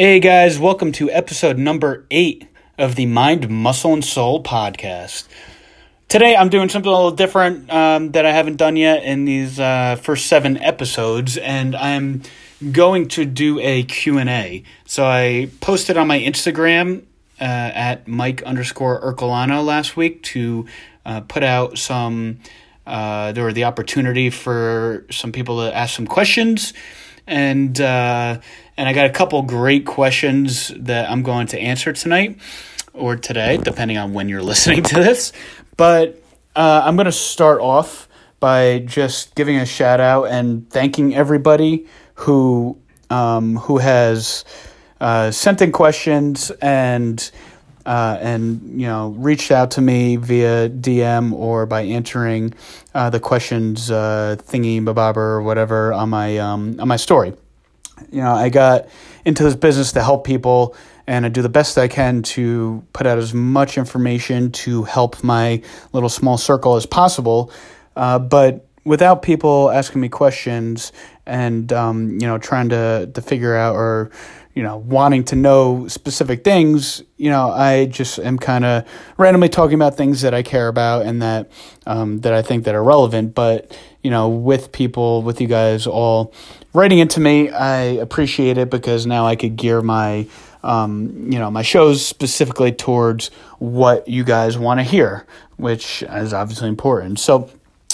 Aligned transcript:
Hey 0.00 0.18
guys, 0.18 0.58
welcome 0.58 0.92
to 0.92 1.10
episode 1.10 1.58
number 1.58 2.06
eight 2.10 2.48
of 2.78 2.94
the 2.94 3.04
Mind, 3.04 3.50
Muscle, 3.50 3.92
and 3.92 4.02
Soul 4.02 4.42
podcast. 4.42 5.28
Today 6.08 6.34
I'm 6.34 6.48
doing 6.48 6.70
something 6.70 6.90
a 6.90 6.94
little 6.94 7.10
different 7.10 7.70
um, 7.70 8.12
that 8.12 8.24
I 8.24 8.32
haven't 8.32 8.56
done 8.56 8.76
yet 8.76 9.04
in 9.04 9.26
these 9.26 9.60
uh, 9.60 9.96
first 9.96 10.24
seven 10.24 10.56
episodes, 10.56 11.36
and 11.36 11.76
I'm 11.76 12.22
going 12.72 13.08
to 13.08 13.26
do 13.26 13.60
a 13.60 13.82
Q&A. 13.82 14.64
So 14.86 15.04
I 15.04 15.50
posted 15.60 15.98
on 15.98 16.06
my 16.06 16.18
Instagram 16.18 17.02
uh, 17.38 17.44
at 17.44 18.08
Mike 18.08 18.42
underscore 18.44 19.02
Ercolano 19.02 19.62
last 19.62 19.98
week 19.98 20.22
to 20.22 20.64
uh, 21.04 21.20
put 21.20 21.42
out 21.42 21.76
some, 21.76 22.38
uh, 22.86 23.32
there 23.32 23.44
were 23.44 23.52
the 23.52 23.64
opportunity 23.64 24.30
for 24.30 25.04
some 25.10 25.30
people 25.30 25.58
to 25.58 25.76
ask 25.76 25.94
some 25.94 26.06
questions, 26.06 26.72
and 27.26 27.78
uh, 27.82 28.40
and 28.80 28.88
I 28.88 28.94
got 28.94 29.04
a 29.04 29.10
couple 29.10 29.42
great 29.42 29.84
questions 29.84 30.72
that 30.74 31.10
I'm 31.10 31.22
going 31.22 31.48
to 31.48 31.58
answer 31.58 31.92
tonight 31.92 32.38
or 32.94 33.14
today, 33.14 33.58
depending 33.58 33.98
on 33.98 34.14
when 34.14 34.30
you're 34.30 34.42
listening 34.52 34.82
to 34.84 34.94
this. 34.94 35.34
But 35.76 36.18
uh, 36.56 36.80
I'm 36.82 36.96
going 36.96 37.04
to 37.04 37.12
start 37.12 37.60
off 37.60 38.08
by 38.40 38.78
just 38.78 39.34
giving 39.34 39.56
a 39.56 39.66
shout 39.66 40.00
out 40.00 40.28
and 40.28 40.68
thanking 40.70 41.14
everybody 41.14 41.88
who 42.14 42.78
um, 43.10 43.56
who 43.56 43.76
has 43.76 44.46
uh, 44.98 45.30
sent 45.30 45.60
in 45.60 45.72
questions 45.72 46.50
and 46.62 47.30
uh, 47.84 48.16
and 48.18 48.80
you 48.80 48.86
know 48.86 49.10
reached 49.18 49.50
out 49.50 49.72
to 49.72 49.82
me 49.82 50.16
via 50.16 50.70
DM 50.70 51.34
or 51.34 51.66
by 51.66 51.82
answering 51.82 52.54
uh, 52.94 53.10
the 53.10 53.20
questions 53.20 53.90
uh, 53.90 54.36
thingy 54.38 54.80
bababa 54.80 55.18
or 55.18 55.42
whatever 55.42 55.92
on 55.92 56.08
my 56.08 56.38
um, 56.38 56.80
on 56.80 56.88
my 56.88 56.96
story 56.96 57.34
you 58.10 58.22
know, 58.22 58.32
I 58.32 58.48
got 58.48 58.88
into 59.24 59.42
this 59.44 59.54
business 59.54 59.92
to 59.92 60.02
help 60.02 60.24
people 60.24 60.74
and 61.06 61.26
I 61.26 61.28
do 61.28 61.42
the 61.42 61.48
best 61.48 61.76
I 61.76 61.88
can 61.88 62.22
to 62.22 62.84
put 62.92 63.06
out 63.06 63.18
as 63.18 63.34
much 63.34 63.76
information 63.76 64.52
to 64.52 64.84
help 64.84 65.24
my 65.24 65.60
little 65.92 66.08
small 66.08 66.38
circle 66.38 66.76
as 66.76 66.86
possible. 66.86 67.52
Uh, 67.96 68.20
but 68.20 68.68
without 68.84 69.22
people 69.22 69.70
asking 69.70 70.00
me 70.00 70.08
questions 70.08 70.92
and 71.26 71.72
um, 71.72 72.12
you 72.20 72.26
know 72.26 72.38
trying 72.38 72.68
to 72.70 73.10
to 73.12 73.22
figure 73.22 73.56
out 73.56 73.74
or 73.74 74.10
you 74.54 74.62
know 74.62 74.76
wanting 74.76 75.24
to 75.24 75.36
know 75.36 75.88
specific 75.88 76.44
things, 76.44 77.02
you 77.16 77.30
know 77.30 77.50
I 77.50 77.86
just 77.86 78.18
am 78.20 78.38
kind 78.38 78.64
of 78.64 78.84
randomly 79.16 79.48
talking 79.48 79.74
about 79.74 79.96
things 79.96 80.20
that 80.22 80.32
I 80.32 80.42
care 80.42 80.68
about 80.68 81.06
and 81.06 81.20
that 81.22 81.50
um, 81.86 82.20
that 82.20 82.32
I 82.32 82.42
think 82.42 82.64
that 82.64 82.74
are 82.74 82.84
relevant. 82.84 83.34
But 83.34 83.76
you 84.02 84.10
know, 84.10 84.28
with 84.28 84.72
people, 84.72 85.22
with 85.22 85.40
you 85.40 85.46
guys 85.46 85.86
all 85.86 86.32
writing 86.72 86.98
it 86.98 87.10
to 87.10 87.20
me. 87.20 87.50
I 87.50 87.80
appreciate 87.82 88.58
it 88.58 88.70
because 88.70 89.06
now 89.06 89.26
I 89.26 89.36
could 89.36 89.56
gear 89.56 89.82
my 89.82 90.26
um, 90.62 91.32
you 91.32 91.38
know 91.38 91.50
my 91.50 91.62
shows 91.62 92.04
specifically 92.04 92.72
towards 92.72 93.28
what 93.58 94.08
you 94.08 94.24
guys 94.24 94.58
want 94.58 94.80
to 94.80 94.84
hear, 94.84 95.26
which 95.56 96.02
is 96.02 96.32
obviously 96.32 96.68
important. 96.68 97.18
So. 97.20 97.50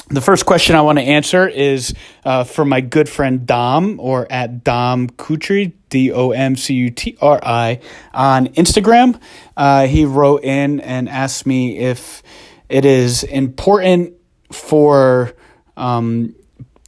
The 0.09 0.21
first 0.21 0.47
question 0.47 0.77
I 0.77 0.83
want 0.83 0.99
to 0.99 1.05
answer 1.05 1.49
is 1.49 1.93
uh, 2.25 2.45
my 2.65 2.81
good 2.81 3.09
friend 3.09 3.45
Dom, 3.45 3.99
or 3.99 4.31
at 4.31 4.63
Dom 4.63 5.09
Cutri, 5.09 5.73
D 5.89 6.13
O 6.13 6.31
M 6.31 6.55
C 6.55 6.75
U 6.75 6.91
T 6.91 7.19
R 7.21 7.41
I, 7.43 7.81
on 8.15 8.47
Instagram. 8.49 9.21
Uh, 9.57 9.89
he 9.89 10.05
wrote 10.05 10.45
in 10.45 10.79
and 10.79 11.09
asked 11.09 11.45
me 11.45 11.79
if 11.79 12.23
it 12.69 12.85
is 12.85 13.25
important 13.25 14.15
for 14.53 15.33
um, 15.77 16.37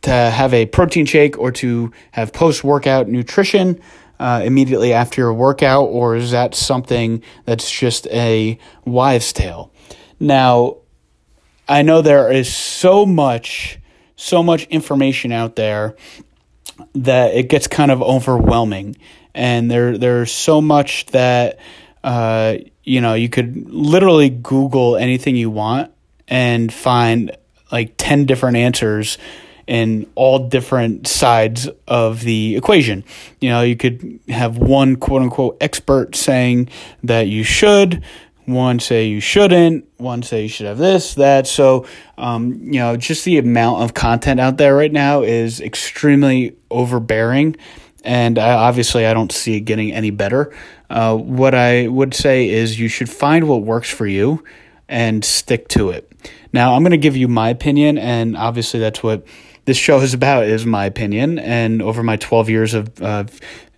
to 0.08 0.30
have 0.30 0.54
a 0.54 0.64
protein 0.64 1.04
shake 1.04 1.38
or 1.38 1.52
to 1.52 1.92
have 2.12 2.32
post 2.32 2.64
workout 2.64 3.08
nutrition 3.08 3.78
uh, 4.18 4.40
immediately 4.42 4.94
after 4.94 5.20
your 5.20 5.34
workout, 5.34 5.84
or 5.84 6.16
is 6.16 6.30
that 6.30 6.54
something 6.54 7.22
that's 7.44 7.70
just 7.70 8.06
a 8.06 8.58
wives' 8.86 9.34
tale? 9.34 9.70
Now, 10.18 10.78
I 11.68 11.82
know 11.82 12.00
there 12.00 12.32
is 12.32 12.50
so 12.52 13.04
much, 13.04 13.78
so 14.16 14.42
much 14.42 14.64
information 14.68 15.30
out 15.30 15.56
there 15.56 15.94
that 16.94 17.34
it 17.34 17.50
gets 17.50 17.66
kind 17.66 17.90
of 17.90 18.00
overwhelming, 18.00 18.96
and 19.34 19.70
there 19.70 19.98
there's 19.98 20.32
so 20.32 20.62
much 20.62 21.04
that 21.06 21.58
uh, 22.02 22.56
you 22.82 23.02
know 23.02 23.12
you 23.12 23.28
could 23.28 23.68
literally 23.68 24.30
Google 24.30 24.96
anything 24.96 25.36
you 25.36 25.50
want 25.50 25.92
and 26.26 26.72
find 26.72 27.36
like 27.70 27.92
ten 27.98 28.24
different 28.24 28.56
answers 28.56 29.18
in 29.68 30.10
all 30.14 30.48
different 30.48 31.06
sides 31.06 31.68
of 31.86 32.22
the 32.22 32.56
equation. 32.56 33.04
You 33.38 33.50
know, 33.50 33.60
you 33.60 33.76
could 33.76 34.18
have 34.28 34.56
one 34.56 34.96
quote 34.96 35.22
unquote 35.22 35.58
expert 35.60 36.16
saying 36.16 36.70
that 37.04 37.28
you 37.28 37.44
should, 37.44 38.02
one 38.46 38.80
say 38.80 39.06
you 39.06 39.20
shouldn't, 39.20 39.86
one 39.98 40.22
say 40.22 40.42
you 40.44 40.48
should 40.48 40.66
have 40.66 40.78
this, 40.78 41.14
that. 41.14 41.46
So, 41.46 41.86
um, 42.16 42.54
you 42.62 42.80
know, 42.80 42.96
just 42.96 43.26
the 43.26 43.36
amount 43.36 43.82
of 43.82 43.92
content 43.92 44.40
out 44.40 44.56
there 44.56 44.74
right 44.74 44.90
now 44.90 45.22
is 45.22 45.60
extremely 45.60 46.56
overbearing. 46.70 47.54
And 48.04 48.38
I, 48.38 48.54
obviously, 48.54 49.04
I 49.04 49.12
don't 49.12 49.30
see 49.30 49.56
it 49.56 49.60
getting 49.60 49.92
any 49.92 50.10
better. 50.10 50.54
Uh, 50.88 51.14
what 51.14 51.54
I 51.54 51.88
would 51.88 52.14
say 52.14 52.48
is 52.48 52.80
you 52.80 52.88
should 52.88 53.10
find 53.10 53.46
what 53.46 53.62
works 53.62 53.90
for 53.90 54.06
you 54.06 54.42
and 54.88 55.22
stick 55.22 55.68
to 55.68 55.90
it. 55.90 56.10
Now, 56.54 56.74
I'm 56.74 56.82
going 56.82 56.92
to 56.92 56.96
give 56.96 57.16
you 57.18 57.28
my 57.28 57.50
opinion, 57.50 57.98
and 57.98 58.34
obviously, 58.34 58.80
that's 58.80 59.02
what 59.02 59.26
this 59.68 59.76
show 59.76 60.00
is 60.00 60.14
about, 60.14 60.44
is 60.44 60.64
my 60.64 60.86
opinion. 60.86 61.38
And 61.38 61.82
over 61.82 62.02
my 62.02 62.16
12 62.16 62.48
years 62.48 62.72
of 62.72 63.02
uh, 63.02 63.24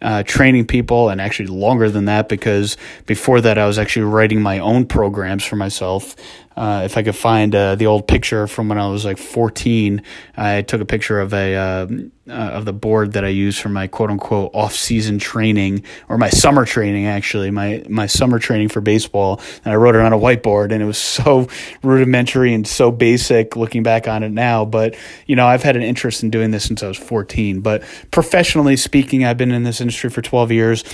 uh, 0.01 0.23
training 0.23 0.69
people, 0.69 1.09
and 1.09 1.21
actually 1.21 1.49
longer 1.49 1.91
than 1.91 2.05
that, 2.05 2.29
because 2.29 2.77
before 3.07 3.41
that 3.41 3.59
I 3.59 3.67
was 3.67 3.77
actually 3.77 4.05
writing 4.05 4.41
my 4.41 4.61
own 4.61 4.87
programs 4.87 5.45
for 5.45 5.57
myself. 5.57 6.15
Uh, 6.61 6.83
if 6.85 6.99
I 6.99 7.03
could 7.03 7.17
find 7.17 7.55
uh, 7.55 7.75
the 7.75 7.87
old 7.87 8.07
picture 8.07 8.47
from 8.47 8.69
when 8.69 8.77
I 8.77 8.87
was 8.91 9.03
like 9.03 9.17
14, 9.17 10.03
I 10.37 10.61
took 10.61 10.83
a 10.83 10.85
picture 10.85 11.19
of 11.19 11.33
a 11.33 11.57
uh, 11.57 11.87
uh, 12.29 12.33
of 12.33 12.67
the 12.67 12.73
board 12.75 13.15
that 13.15 13.25
I 13.25 13.29
use 13.29 13.59
for 13.59 13.71
my 13.71 13.87
quote 13.87 14.11
unquote 14.11 14.51
off 14.53 14.75
season 14.75 15.19
training 15.19 15.85
or 16.11 16.19
my 16.19 16.29
summer 16.29 16.67
training 16.67 17.07
actually 17.07 17.51
my 17.51 17.83
my 17.89 18.05
summer 18.05 18.39
training 18.39 18.69
for 18.69 18.83
baseball. 18.83 19.41
And 19.65 19.73
I 19.73 19.77
wrote 19.77 19.95
it 19.95 20.03
on 20.03 20.13
a 20.13 20.19
whiteboard 20.19 20.71
and 20.71 20.83
it 20.83 20.85
was 20.85 20.99
so 20.99 21.49
rudimentary 21.83 22.53
and 22.53 22.69
so 22.69 22.91
basic 22.91 23.57
looking 23.57 23.83
back 23.83 24.07
on 24.07 24.23
it 24.23 24.31
now. 24.31 24.67
But 24.67 24.97
you 25.25 25.37
know 25.37 25.47
I've 25.47 25.63
had 25.63 25.77
an 25.77 25.83
interest 25.83 26.23
in 26.23 26.29
doing 26.29 26.51
this 26.51 26.65
since 26.65 26.83
I 26.83 26.89
was 26.89 26.99
14 26.99 27.63
but 27.63 27.83
professionally 28.11 28.77
speaking 28.77 29.25
I've 29.25 29.39
been 29.39 29.51
in 29.51 29.63
this 29.63 29.81
industry 29.81 30.11
for 30.11 30.21
12 30.21 30.53
years. 30.53 30.85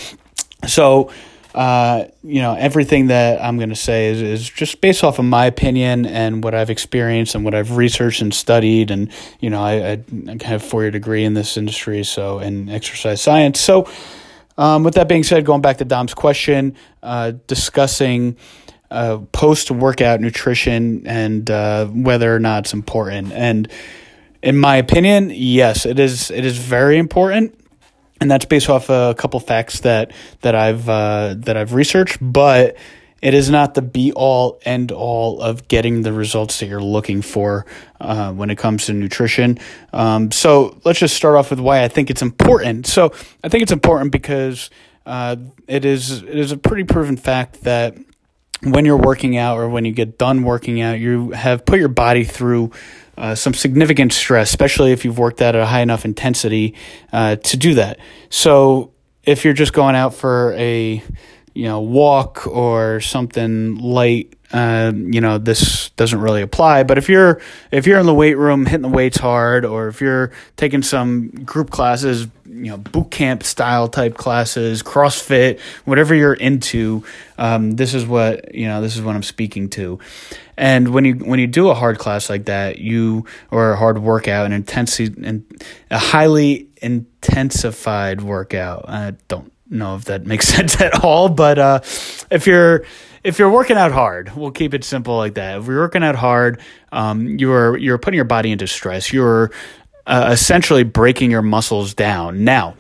So 0.69 1.11
uh, 1.57 2.05
you 2.23 2.43
know, 2.43 2.55
everything 2.55 3.07
that 3.07 3.43
I'm 3.43 3.57
going 3.57 3.71
to 3.71 3.75
say 3.75 4.09
is, 4.09 4.21
is 4.21 4.51
just 4.51 4.83
based 4.83 5.03
off 5.03 5.19
of 5.19 5.25
my 5.25 5.47
opinion 5.47 6.05
and 6.05 6.45
what 6.45 6.55
I've 6.55 6.69
experienced 6.69 7.35
and 7.35 7.47
what 7.47 7.55
I've 7.55 7.79
researched 7.79 8.21
and 8.21 8.33
studied. 8.33 8.91
And, 8.91 9.11
you 9.41 9.49
know, 9.49 9.63
I, 9.63 9.93
I 9.93 9.99
have 10.43 10.63
a 10.63 10.67
four 10.67 10.83
year 10.83 10.91
degree 10.91 11.25
in 11.25 11.33
this 11.33 11.57
industry, 11.57 12.05
so 12.05 12.41
in 12.41 12.69
exercise 12.69 13.23
science. 13.23 13.59
So, 13.59 13.89
um, 14.59 14.85
with 14.85 14.95
that 14.95 15.09
being 15.09 15.23
said, 15.23 15.47
going 15.47 15.63
back 15.63 15.79
to 15.79 15.87
Dom's 15.87 16.13
question, 16.13 16.77
uh, 17.03 17.33
discussing 17.47 18.37
uh, 18.91 19.19
post 19.33 19.71
workout 19.71 20.21
nutrition 20.21 21.07
and 21.07 21.51
uh, 21.51 21.87
whether 21.87 22.35
or 22.35 22.39
not 22.39 22.65
it's 22.65 22.75
important. 22.75 23.33
And 23.33 23.67
in 24.43 24.59
my 24.59 24.77
opinion, 24.77 25.31
yes, 25.33 25.87
it 25.87 25.99
is. 25.99 26.31
It 26.31 26.45
is 26.45 26.59
very 26.59 26.99
important 26.99 27.59
and 28.21 28.31
that's 28.31 28.45
based 28.45 28.69
off 28.69 28.89
a 28.89 29.15
couple 29.17 29.41
facts 29.41 29.81
that 29.81 30.13
that 30.41 30.55
I've 30.55 30.89
uh, 30.89 31.35
that 31.39 31.57
I've 31.57 31.75
researched, 31.75 32.19
but 32.21 32.77
it 33.23 33.35
is 33.35 33.51
not 33.51 33.75
the 33.75 33.83
be 33.83 34.13
all 34.13 34.61
end 34.65 34.93
all 34.93 35.41
of 35.41 35.69
getting 35.69 36.03
the 36.03 36.13
results 36.13 36.61
that 36.61 36.67
you're 36.67 36.83
looking 36.83 37.23
for 37.23 37.67
uh, 38.01 38.33
when 38.33 38.51
it 38.51 38.59
comes 38.59 38.87
to 38.87 38.93
nutrition. 38.93 39.59
Um, 39.93 40.31
so 40.31 40.79
let's 40.85 40.99
just 40.99 41.17
start 41.17 41.37
off 41.37 41.51
with 41.51 41.61
why 41.61 41.83
I 41.83 41.89
think 41.89 42.11
it's 42.11 42.23
important. 42.23 42.87
So 42.87 43.13
I 43.43 43.49
think 43.49 43.63
it's 43.63 43.73
important 43.73 44.13
because 44.13 44.71
uh, 45.07 45.37
it 45.67 45.85
is 45.85 46.23
it 46.23 46.39
is 46.39 46.53
a 46.53 46.57
pretty 46.57 46.85
proven 46.85 47.17
fact 47.17 47.63
that 47.63 47.97
when 48.63 48.85
you're 48.85 48.97
working 48.97 49.37
out 49.37 49.59
or 49.59 49.69
when 49.69 49.85
you 49.85 49.93
get 49.93 50.19
done 50.19 50.43
working 50.43 50.81
out, 50.81 50.99
you 50.99 51.31
have 51.31 51.65
put 51.67 51.79
your 51.79 51.89
body 51.89 52.25
through 52.25 52.73
uh, 53.17 53.35
some 53.35 53.55
significant 53.55 54.13
stress, 54.13 54.51
especially 54.51 54.93
if 54.93 55.05
you've 55.05 55.19
worked 55.19 55.41
out 55.43 55.55
at 55.55 55.63
a 55.63 55.67
high 55.67 55.81
enough 55.81 56.05
intensity 56.05 56.75
uh, 57.13 57.37
to 57.37 57.57
do 57.57 57.75
that. 57.75 57.99
So 58.29 58.93
if 59.25 59.45
you're 59.45 59.55
just 59.55 59.73
going 59.73 59.97
out 59.97 60.15
for 60.15 60.55
a 60.55 61.03
you 61.57 61.65
know 61.65 61.81
walk 61.81 62.47
or 62.47 63.01
something 63.01 63.77
light 63.77 64.37
uh, 64.53 64.93
you 64.95 65.21
know 65.21 65.39
this 65.39 65.91
doesn't 65.91 66.21
really 66.21 66.43
apply. 66.43 66.85
But 66.85 66.99
if 66.99 67.09
you're 67.09 67.41
if 67.71 67.87
you're 67.87 67.99
in 67.99 68.07
the 68.07 68.15
weight 68.15 68.37
room 68.37 68.67
hitting 68.67 68.83
the 68.83 68.89
weights 68.89 69.19
hard 69.19 69.65
or 69.65 69.89
if 69.89 70.01
you're 70.01 70.33
taking 70.57 70.83
some 70.83 71.29
group 71.29 71.71
classes 71.71 72.29
you 72.45 72.71
know 72.71 72.77
boot 72.77 73.11
camp 73.11 73.43
style 73.43 73.89
type 73.89 74.17
classes 74.17 74.83
crossfit 74.83 75.61
whatever 75.85 76.15
you're 76.15 76.33
into 76.33 77.03
um, 77.39 77.73
this 77.73 77.93
is 77.93 78.07
what 78.07 78.55
you 78.55 78.67
know 78.69 78.81
this 78.81 78.95
is 78.95 79.03
what 79.03 79.17
i'm 79.17 79.23
speaking 79.23 79.69
to. 79.71 79.99
And 80.57 80.95
when 80.95 81.05
you 81.05 81.15
when 81.15 81.41
you 81.41 81.47
do 81.47 81.69
a 81.69 81.75
hard 81.75 81.99
class 81.99 82.31
like 82.31 82.45
that 82.45 82.79
you 82.79 83.25
or 83.51 83.73
a 83.73 83.77
hard 83.77 83.99
workout 83.99 84.47
an 84.47 84.53
intensity 84.53 85.27
and 85.27 85.45
a 85.91 85.99
highly 85.99 86.69
intensified 86.81 88.21
workout 88.23 88.85
uh, 88.87 89.13
don't 89.29 89.53
know 89.69 89.97
if 89.97 90.05
that 90.07 90.27
makes 90.27 90.49
sense 90.55 90.81
at 90.81 91.05
all, 91.05 91.29
but 91.29 91.59
uh, 91.59 91.81
if 92.31 92.47
you're 92.47 92.85
if 93.25 93.41
you're 93.41 93.51
working 93.51 93.77
out 93.77 93.91
hard, 93.91 94.37
we'll 94.37 94.53
keep 94.53 94.73
it 94.73 94.85
simple 94.85 95.17
like 95.17 95.35
that. 95.35 95.59
If 95.59 95.67
you're 95.67 95.81
working 95.81 96.05
out 96.05 96.15
hard, 96.15 96.61
um, 96.93 97.39
you're 97.39 97.77
you're 97.77 97.99
putting 97.99 98.17
your 98.17 98.25
body 98.25 98.53
into 98.53 98.67
stress. 98.67 99.13
You're 99.13 99.51
uh, 100.07 100.29
essentially 100.31 100.85
breaking 100.85 101.31
your 101.31 101.43
muscles 101.43 101.95
down. 101.95 102.45
Now, 102.45 102.77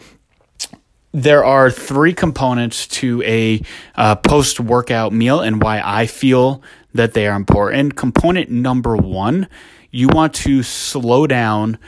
there 1.12 1.44
are 1.44 1.70
three 1.70 2.14
components 2.14 2.86
to 2.86 3.22
a 3.22 3.60
uh, 3.94 4.16
post 4.16 4.60
workout 4.60 5.12
meal 5.12 5.40
and 5.40 5.62
why 5.62 5.80
I 5.84 6.06
feel 6.06 6.62
that 6.94 7.14
they 7.14 7.26
are 7.26 7.34
important. 7.34 7.96
Component 7.96 8.50
number 8.50 8.96
one, 8.96 9.48
you 9.90 10.08
want 10.08 10.34
to 10.34 10.62
slow 10.62 11.26
down 11.26 11.78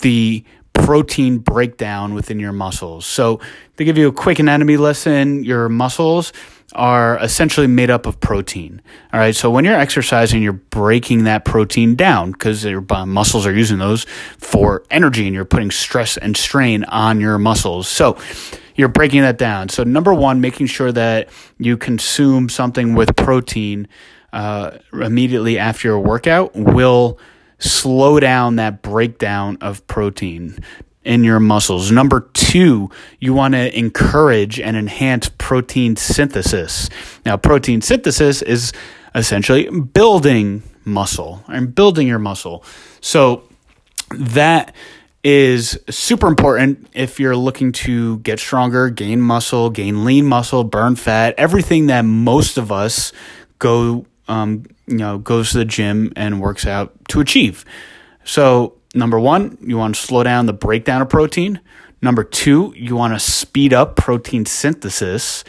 the 0.00 0.44
protein 0.74 1.38
breakdown 1.38 2.14
within 2.14 2.38
your 2.38 2.52
muscles. 2.52 3.06
So, 3.06 3.40
to 3.78 3.84
give 3.84 3.96
you 3.96 4.08
a 4.08 4.12
quick 4.12 4.38
anatomy 4.38 4.76
lesson, 4.76 5.42
your 5.44 5.68
muscles 5.68 6.32
are 6.74 7.18
essentially 7.18 7.66
made 7.66 7.90
up 7.90 8.06
of 8.06 8.18
protein. 8.20 8.82
All 9.12 9.20
right. 9.20 9.34
So 9.34 9.50
when 9.50 9.64
you're 9.64 9.78
exercising, 9.78 10.42
you're 10.42 10.52
breaking 10.52 11.24
that 11.24 11.44
protein 11.44 11.94
down 11.94 12.32
because 12.32 12.64
your 12.64 12.84
muscles 13.06 13.46
are 13.46 13.54
using 13.54 13.78
those 13.78 14.04
for 14.38 14.84
energy 14.90 15.26
and 15.26 15.34
you're 15.34 15.44
putting 15.44 15.70
stress 15.70 16.16
and 16.16 16.36
strain 16.36 16.84
on 16.84 17.20
your 17.20 17.38
muscles. 17.38 17.86
So 17.86 18.18
you're 18.74 18.88
breaking 18.88 19.22
that 19.22 19.38
down. 19.38 19.68
So 19.68 19.84
number 19.84 20.12
one, 20.12 20.40
making 20.40 20.66
sure 20.66 20.90
that 20.90 21.28
you 21.58 21.76
consume 21.76 22.48
something 22.48 22.94
with 22.94 23.14
protein 23.14 23.86
uh, 24.32 24.78
immediately 24.92 25.58
after 25.58 25.88
your 25.88 26.00
workout 26.00 26.56
will 26.56 27.20
slow 27.64 28.20
down 28.20 28.56
that 28.56 28.82
breakdown 28.82 29.58
of 29.60 29.86
protein 29.86 30.58
in 31.04 31.24
your 31.24 31.40
muscles. 31.40 31.90
Number 31.90 32.28
two, 32.32 32.90
you 33.20 33.34
want 33.34 33.54
to 33.54 33.78
encourage 33.78 34.58
and 34.58 34.76
enhance 34.76 35.30
protein 35.38 35.96
synthesis. 35.96 36.88
Now, 37.26 37.36
protein 37.36 37.82
synthesis 37.82 38.42
is 38.42 38.72
essentially 39.14 39.68
building 39.68 40.62
muscle 40.84 41.44
and 41.48 41.74
building 41.74 42.06
your 42.06 42.18
muscle. 42.18 42.64
So 43.00 43.44
that 44.10 44.74
is 45.22 45.78
super 45.88 46.26
important 46.26 46.86
if 46.92 47.18
you're 47.18 47.36
looking 47.36 47.72
to 47.72 48.18
get 48.18 48.38
stronger, 48.38 48.90
gain 48.90 49.20
muscle, 49.20 49.70
gain 49.70 50.04
lean 50.04 50.26
muscle, 50.26 50.64
burn 50.64 50.96
fat, 50.96 51.34
everything 51.38 51.86
that 51.86 52.02
most 52.02 52.58
of 52.58 52.70
us 52.70 53.12
go 53.58 54.04
um, 54.28 54.64
you 54.86 54.96
know 54.96 55.18
goes 55.18 55.50
to 55.52 55.58
the 55.58 55.64
gym 55.64 56.12
and 56.16 56.40
works 56.40 56.66
out 56.66 56.92
to 57.08 57.20
achieve. 57.20 57.64
So 58.24 58.74
number 58.94 59.20
one, 59.20 59.58
you 59.60 59.76
want 59.76 59.94
to 59.94 60.00
slow 60.00 60.22
down 60.22 60.46
the 60.46 60.52
breakdown 60.52 61.02
of 61.02 61.08
protein. 61.08 61.60
Number 62.00 62.24
two, 62.24 62.74
you 62.76 62.96
want 62.96 63.14
to 63.14 63.20
speed 63.20 63.72
up 63.72 63.96
protein 63.96 64.44
synthesis. 64.44 65.44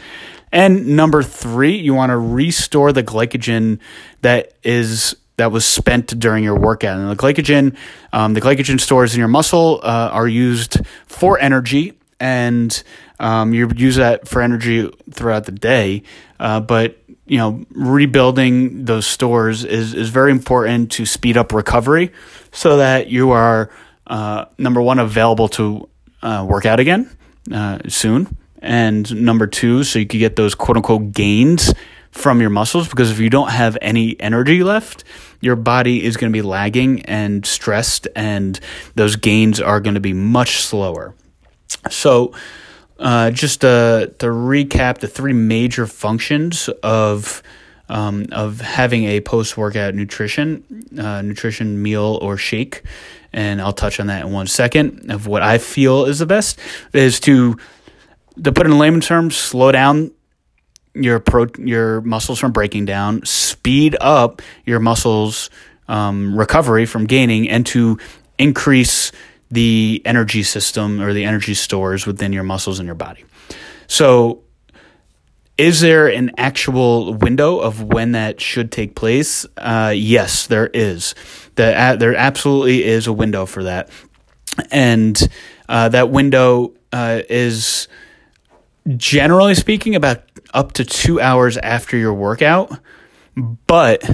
And 0.52 0.96
number 0.96 1.22
three, 1.22 1.76
you 1.76 1.92
want 1.92 2.10
to 2.10 2.16
restore 2.16 2.92
the 2.92 3.02
glycogen 3.02 3.78
that 4.22 4.54
is 4.62 5.16
that 5.36 5.52
was 5.52 5.64
spent 5.66 6.18
during 6.18 6.42
your 6.42 6.58
workout. 6.58 6.98
And 6.98 7.10
the 7.10 7.16
glycogen, 7.16 7.76
um, 8.12 8.32
the 8.32 8.40
glycogen 8.40 8.80
stores 8.80 9.12
in 9.12 9.18
your 9.18 9.28
muscle 9.28 9.80
uh, 9.82 10.08
are 10.12 10.26
used 10.26 10.78
for 11.06 11.38
energy, 11.38 11.92
and 12.18 12.82
um, 13.20 13.52
you 13.52 13.70
use 13.76 13.96
that 13.96 14.28
for 14.28 14.40
energy 14.40 14.90
throughout 15.10 15.44
the 15.44 15.52
day. 15.52 16.04
Uh, 16.40 16.60
but 16.60 16.98
you 17.26 17.38
know, 17.38 17.64
rebuilding 17.70 18.84
those 18.84 19.06
stores 19.06 19.64
is, 19.64 19.94
is 19.94 20.08
very 20.10 20.30
important 20.30 20.92
to 20.92 21.06
speed 21.06 21.36
up 21.36 21.52
recovery 21.52 22.12
so 22.52 22.76
that 22.76 23.08
you 23.08 23.32
are, 23.32 23.70
uh, 24.06 24.46
number 24.58 24.80
one, 24.80 24.98
available 24.98 25.48
to 25.48 25.88
uh, 26.22 26.46
work 26.48 26.66
out 26.66 26.80
again 26.80 27.10
uh, 27.52 27.78
soon. 27.88 28.36
And 28.62 29.24
number 29.24 29.46
two, 29.46 29.84
so 29.84 29.98
you 29.98 30.06
can 30.06 30.20
get 30.20 30.36
those 30.36 30.54
quote 30.54 30.76
unquote 30.76 31.12
gains 31.12 31.74
from 32.10 32.40
your 32.40 32.50
muscles 32.50 32.88
because 32.88 33.10
if 33.10 33.20
you 33.20 33.28
don't 33.28 33.50
have 33.50 33.76
any 33.82 34.18
energy 34.20 34.62
left, 34.62 35.04
your 35.40 35.56
body 35.56 36.02
is 36.02 36.16
going 36.16 36.32
to 36.32 36.36
be 36.36 36.42
lagging 36.42 37.02
and 37.02 37.44
stressed, 37.44 38.08
and 38.16 38.58
those 38.94 39.16
gains 39.16 39.60
are 39.60 39.80
going 39.80 39.94
to 39.94 40.00
be 40.00 40.14
much 40.14 40.62
slower. 40.62 41.14
So, 41.90 42.32
uh, 42.98 43.30
just 43.30 43.60
to, 43.62 44.12
to 44.18 44.26
recap 44.26 44.98
the 44.98 45.08
three 45.08 45.32
major 45.32 45.86
functions 45.86 46.68
of 46.82 47.42
um, 47.88 48.26
of 48.32 48.60
having 48.60 49.04
a 49.04 49.20
post 49.20 49.56
workout 49.56 49.94
nutrition 49.94 50.64
uh, 50.98 51.22
nutrition 51.22 51.82
meal 51.82 52.18
or 52.20 52.36
shake, 52.36 52.82
and 53.32 53.60
I'll 53.60 53.72
touch 53.72 54.00
on 54.00 54.08
that 54.08 54.26
in 54.26 54.32
one 54.32 54.46
second. 54.46 55.10
Of 55.10 55.26
what 55.26 55.42
I 55.42 55.58
feel 55.58 56.04
is 56.06 56.18
the 56.18 56.26
best 56.26 56.58
is 56.92 57.20
to 57.20 57.56
to 58.42 58.52
put 58.52 58.66
in 58.66 58.78
layman 58.78 59.00
terms, 59.00 59.36
slow 59.36 59.70
down 59.70 60.10
your 60.94 61.20
pro 61.20 61.46
your 61.58 62.00
muscles 62.00 62.38
from 62.38 62.52
breaking 62.52 62.86
down, 62.86 63.24
speed 63.24 63.96
up 64.00 64.42
your 64.64 64.80
muscles 64.80 65.50
um, 65.88 66.36
recovery 66.36 66.86
from 66.86 67.06
gaining, 67.06 67.48
and 67.48 67.64
to 67.66 67.98
increase 68.38 69.12
the 69.50 70.02
energy 70.04 70.42
system 70.42 71.00
or 71.00 71.12
the 71.12 71.24
energy 71.24 71.54
stores 71.54 72.06
within 72.06 72.32
your 72.32 72.42
muscles 72.42 72.80
in 72.80 72.86
your 72.86 72.94
body. 72.94 73.24
So, 73.86 74.42
is 75.58 75.80
there 75.80 76.08
an 76.08 76.32
actual 76.36 77.14
window 77.14 77.58
of 77.58 77.82
when 77.82 78.12
that 78.12 78.40
should 78.40 78.70
take 78.70 78.94
place? 78.94 79.46
Uh, 79.56 79.92
yes, 79.96 80.46
there 80.46 80.66
is. 80.66 81.14
The, 81.54 81.78
uh, 81.78 81.96
there 81.96 82.14
absolutely 82.14 82.84
is 82.84 83.06
a 83.06 83.12
window 83.12 83.46
for 83.46 83.64
that. 83.64 83.88
And 84.70 85.18
uh, 85.68 85.88
that 85.90 86.10
window 86.10 86.74
uh, 86.92 87.22
is 87.30 87.88
generally 88.96 89.54
speaking 89.54 89.94
about 89.94 90.22
up 90.52 90.72
to 90.72 90.84
two 90.84 91.20
hours 91.20 91.56
after 91.56 91.96
your 91.96 92.12
workout. 92.12 92.78
But 93.66 94.08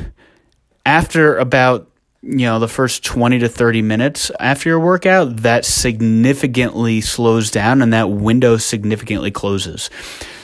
after 0.86 1.38
about 1.38 1.90
you 2.22 2.46
know 2.46 2.58
the 2.58 2.68
first 2.68 3.04
20 3.04 3.40
to 3.40 3.48
30 3.48 3.82
minutes 3.82 4.30
after 4.38 4.68
your 4.68 4.80
workout 4.80 5.38
that 5.38 5.64
significantly 5.64 7.00
slows 7.00 7.50
down 7.50 7.82
and 7.82 7.92
that 7.92 8.10
window 8.10 8.56
significantly 8.56 9.30
closes. 9.30 9.90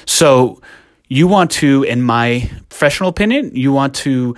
So 0.05 0.61
you 1.07 1.29
want 1.29 1.53
to 1.53 1.85
in 1.85 2.03
my 2.03 2.51
professional 2.69 3.09
opinion 3.09 3.55
you 3.55 3.73
want 3.73 3.95
to 3.97 4.35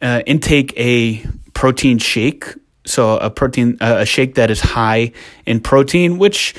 uh, 0.00 0.22
intake 0.26 0.72
a 0.76 1.24
protein 1.52 1.98
shake. 1.98 2.46
So 2.86 3.18
a 3.18 3.28
protein 3.28 3.76
uh, 3.80 3.96
a 3.98 4.06
shake 4.06 4.36
that 4.36 4.50
is 4.50 4.60
high 4.60 5.12
in 5.46 5.60
protein 5.60 6.18
which 6.18 6.54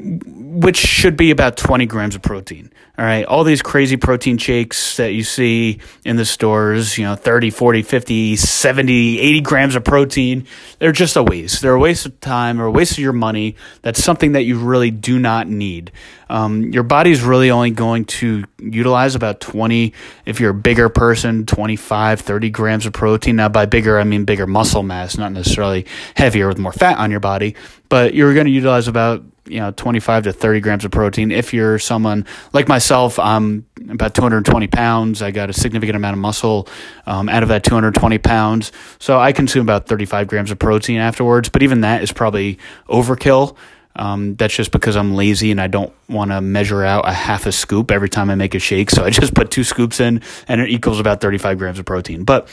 which 0.00 0.76
should 0.76 1.16
be 1.16 1.30
about 1.30 1.56
20 1.56 1.86
grams 1.86 2.14
of 2.14 2.22
protein. 2.22 2.72
All 2.98 3.04
right. 3.04 3.24
All 3.24 3.44
these 3.44 3.62
crazy 3.62 3.96
protein 3.96 4.38
shakes 4.38 4.96
that 4.96 5.12
you 5.12 5.22
see 5.22 5.78
in 6.04 6.16
the 6.16 6.24
stores, 6.24 6.98
you 6.98 7.04
know, 7.04 7.14
30, 7.14 7.50
40, 7.50 7.82
50, 7.82 8.36
70, 8.36 9.20
80 9.20 9.40
grams 9.40 9.76
of 9.76 9.84
protein, 9.84 10.46
they're 10.80 10.90
just 10.90 11.16
a 11.16 11.22
waste. 11.22 11.62
They're 11.62 11.74
a 11.74 11.78
waste 11.78 12.06
of 12.06 12.18
time 12.18 12.60
or 12.60 12.64
a 12.64 12.70
waste 12.72 12.92
of 12.92 12.98
your 12.98 13.12
money. 13.12 13.54
That's 13.82 14.02
something 14.02 14.32
that 14.32 14.42
you 14.42 14.58
really 14.58 14.90
do 14.90 15.20
not 15.20 15.46
need. 15.46 15.92
Um, 16.28 16.72
your 16.72 16.82
body's 16.82 17.22
really 17.22 17.52
only 17.52 17.70
going 17.70 18.04
to 18.06 18.44
utilize 18.58 19.14
about 19.14 19.40
20, 19.40 19.94
if 20.26 20.40
you're 20.40 20.50
a 20.50 20.54
bigger 20.54 20.88
person, 20.88 21.46
25, 21.46 22.20
30 22.20 22.50
grams 22.50 22.84
of 22.84 22.92
protein. 22.92 23.36
Now, 23.36 23.48
by 23.48 23.66
bigger, 23.66 24.00
I 24.00 24.04
mean 24.04 24.24
bigger 24.24 24.46
muscle 24.48 24.82
mass, 24.82 25.16
not 25.16 25.30
necessarily 25.30 25.86
heavier 26.16 26.48
with 26.48 26.58
more 26.58 26.72
fat 26.72 26.98
on 26.98 27.12
your 27.12 27.20
body, 27.20 27.54
but 27.88 28.14
you're 28.14 28.34
going 28.34 28.46
to 28.46 28.52
utilize 28.52 28.88
about 28.88 29.22
you 29.48 29.60
know 29.60 29.70
25 29.72 30.24
to 30.24 30.32
30 30.32 30.60
grams 30.60 30.84
of 30.84 30.90
protein 30.90 31.30
if 31.30 31.52
you're 31.52 31.78
someone 31.78 32.26
like 32.52 32.68
myself 32.68 33.18
i'm 33.18 33.66
about 33.88 34.14
220 34.14 34.66
pounds 34.68 35.22
i 35.22 35.30
got 35.30 35.50
a 35.50 35.52
significant 35.52 35.96
amount 35.96 36.14
of 36.14 36.20
muscle 36.20 36.68
um, 37.06 37.28
out 37.28 37.42
of 37.42 37.48
that 37.48 37.64
220 37.64 38.18
pounds 38.18 38.72
so 38.98 39.18
i 39.18 39.32
consume 39.32 39.62
about 39.62 39.86
35 39.86 40.26
grams 40.28 40.50
of 40.50 40.58
protein 40.58 40.98
afterwards 40.98 41.48
but 41.48 41.62
even 41.62 41.82
that 41.82 42.02
is 42.02 42.12
probably 42.12 42.58
overkill 42.88 43.56
um, 43.96 44.36
that's 44.36 44.54
just 44.54 44.70
because 44.70 44.94
I'm 44.94 45.14
lazy 45.14 45.50
and 45.50 45.60
I 45.60 45.66
don't 45.66 45.92
want 46.08 46.30
to 46.30 46.40
measure 46.40 46.84
out 46.84 47.08
a 47.08 47.12
half 47.12 47.46
a 47.46 47.52
scoop 47.52 47.90
every 47.90 48.08
time 48.08 48.30
I 48.30 48.36
make 48.36 48.54
a 48.54 48.60
shake. 48.60 48.90
So 48.90 49.04
I 49.04 49.10
just 49.10 49.34
put 49.34 49.50
two 49.50 49.64
scoops 49.64 49.98
in 49.98 50.22
and 50.46 50.60
it 50.60 50.68
equals 50.70 51.00
about 51.00 51.20
35 51.20 51.58
grams 51.58 51.78
of 51.80 51.84
protein. 51.84 52.22
But 52.22 52.48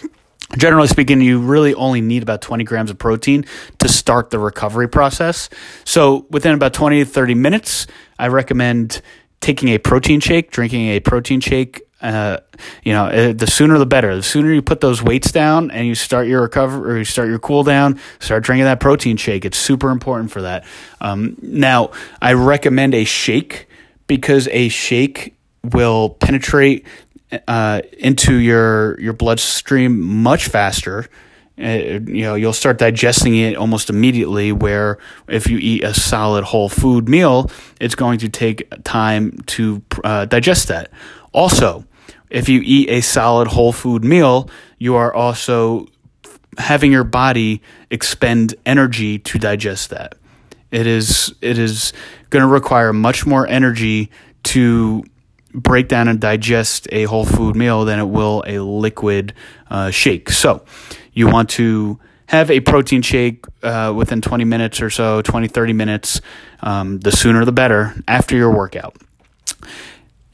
generally 0.57 0.87
speaking, 0.87 1.21
you 1.21 1.39
really 1.39 1.73
only 1.73 2.01
need 2.01 2.23
about 2.23 2.41
20 2.41 2.63
grams 2.63 2.91
of 2.91 2.97
protein 2.97 3.45
to 3.79 3.87
start 3.87 4.29
the 4.29 4.39
recovery 4.39 4.87
process. 4.87 5.49
So 5.83 6.25
within 6.29 6.53
about 6.53 6.73
20 6.73 7.03
to 7.03 7.05
30 7.05 7.33
minutes, 7.35 7.87
I 8.17 8.27
recommend 8.27 9.01
taking 9.41 9.69
a 9.69 9.77
protein 9.77 10.19
shake, 10.19 10.51
drinking 10.51 10.89
a 10.89 10.99
protein 10.99 11.39
shake. 11.39 11.81
Uh, 12.01 12.37
you 12.83 12.93
know, 12.93 13.05
uh, 13.05 13.33
the 13.33 13.47
sooner 13.47 13.77
the 13.77 13.85
better. 13.85 14.15
The 14.15 14.23
sooner 14.23 14.53
you 14.53 14.61
put 14.61 14.81
those 14.81 15.01
weights 15.01 15.31
down 15.31 15.71
and 15.71 15.87
you 15.87 15.95
start 15.95 16.27
your 16.27 16.41
recovery 16.41 16.93
or 16.93 16.97
you 16.97 17.05
start 17.05 17.29
your 17.29 17.39
cool 17.39 17.63
down, 17.63 17.99
start 18.19 18.43
drinking 18.43 18.65
that 18.65 18.79
protein 18.79 19.17
shake. 19.17 19.45
It's 19.45 19.57
super 19.57 19.89
important 19.89 20.31
for 20.31 20.41
that. 20.43 20.65
Um, 21.01 21.37
now, 21.41 21.91
I 22.21 22.33
recommend 22.33 22.93
a 22.93 23.05
shake 23.05 23.67
because 24.07 24.47
a 24.49 24.69
shake 24.69 25.35
will 25.63 26.09
penetrate 26.09 26.85
uh, 27.47 27.81
into 27.97 28.35
your 28.35 28.99
your 28.99 29.13
bloodstream 29.13 30.01
much 30.01 30.47
faster. 30.47 31.07
Uh, 31.57 31.99
you 32.05 32.23
know 32.23 32.35
you'll 32.35 32.51
start 32.51 32.77
digesting 32.77 33.37
it 33.37 33.55
almost 33.55 33.89
immediately 33.89 34.51
where 34.51 34.97
if 35.29 35.49
you 35.49 35.57
eat 35.57 35.85
a 35.85 35.93
solid 35.93 36.43
whole 36.43 36.67
food 36.67 37.07
meal 37.07 37.49
it's 37.79 37.95
going 37.95 38.19
to 38.19 38.27
take 38.27 38.67
time 38.83 39.37
to 39.45 39.81
uh, 40.03 40.25
digest 40.25 40.67
that. 40.67 40.91
Also 41.31 41.85
if 42.29 42.49
you 42.49 42.59
eat 42.61 42.89
a 42.89 42.99
solid 42.99 43.47
whole 43.47 43.71
food 43.71 44.03
meal 44.03 44.49
you 44.79 44.95
are 44.95 45.13
also 45.13 45.87
having 46.57 46.91
your 46.91 47.05
body 47.05 47.61
expend 47.89 48.55
energy 48.65 49.17
to 49.19 49.39
digest 49.39 49.91
that. 49.91 50.15
It 50.71 50.87
is 50.87 51.33
it 51.39 51.57
is 51.57 51.93
going 52.31 52.41
to 52.41 52.49
require 52.49 52.91
much 52.91 53.25
more 53.25 53.47
energy 53.47 54.11
to 54.43 55.05
break 55.55 55.87
down 55.87 56.07
and 56.07 56.19
digest 56.19 56.87
a 56.91 57.05
whole 57.05 57.25
food 57.25 57.55
meal 57.55 57.85
than 57.85 57.99
it 57.99 58.07
will 58.07 58.43
a 58.45 58.59
liquid 58.59 59.33
uh, 59.69 59.89
shake 59.89 60.29
so 60.29 60.63
you 61.13 61.27
want 61.27 61.49
to 61.49 61.99
have 62.27 62.49
a 62.49 62.59
protein 62.59 63.01
shake 63.01 63.45
uh, 63.63 63.93
within 63.95 64.21
20 64.21 64.43
minutes 64.45 64.81
or 64.81 64.89
so, 64.89 65.21
20, 65.21 65.47
30 65.47 65.73
minutes. 65.73 66.21
Um, 66.61 66.99
the 66.99 67.11
sooner 67.11 67.45
the 67.45 67.51
better 67.51 67.93
after 68.07 68.35
your 68.35 68.51
workout. 68.51 68.95